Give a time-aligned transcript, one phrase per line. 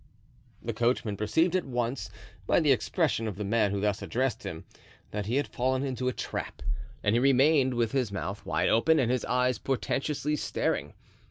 [0.63, 2.09] The coachman perceived at once,
[2.47, 4.65] by the expression of the man who thus addressed him,
[5.11, 6.63] that he had fallen into a trap,
[7.03, 10.95] and he remained with his mouth wide open and his eyes portentously staring.